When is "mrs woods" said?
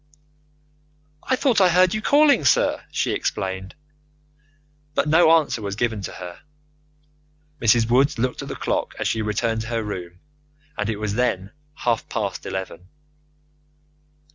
7.61-8.17